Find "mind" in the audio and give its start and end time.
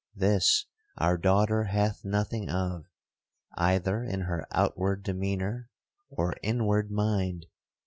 6.89-7.45